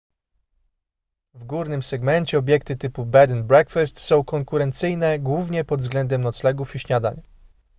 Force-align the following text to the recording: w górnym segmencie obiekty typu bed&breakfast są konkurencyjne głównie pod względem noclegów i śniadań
w 1.33 1.43
górnym 1.43 1.83
segmencie 1.83 2.37
obiekty 2.37 2.75
typu 2.75 3.05
bed&breakfast 3.05 3.99
są 3.99 4.23
konkurencyjne 4.23 5.19
głównie 5.19 5.63
pod 5.63 5.79
względem 5.79 6.21
noclegów 6.21 6.75
i 6.75 6.79
śniadań 6.79 7.21